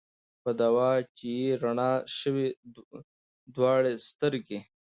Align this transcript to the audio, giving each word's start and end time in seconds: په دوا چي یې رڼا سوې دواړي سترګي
په 0.43 0.49
دوا 0.61 0.89
چي 1.17 1.29
یې 1.39 1.49
رڼا 1.63 1.91
سوې 2.19 2.47
دواړي 3.55 3.93
سترګي 4.09 4.59